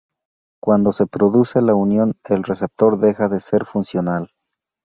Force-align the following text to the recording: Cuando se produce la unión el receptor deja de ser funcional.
Cuando 0.63 0.93
se 0.93 1.05
produce 1.05 1.61
la 1.61 1.75
unión 1.75 2.15
el 2.27 2.43
receptor 2.43 2.97
deja 2.97 3.29
de 3.29 3.39
ser 3.39 3.65
funcional. 3.65 4.31